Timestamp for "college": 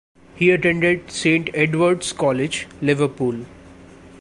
2.11-2.67